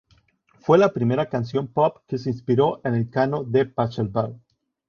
Fue 0.57 0.79
la 0.79 0.91
primera 0.93 1.29
canción 1.29 1.67
pop 1.67 1.97
que 2.07 2.17
se 2.17 2.31
inspiró 2.31 2.81
en 2.83 2.95
el 2.95 3.11
Canon 3.11 3.51
de 3.51 3.67
Pachelbel. 3.67 4.41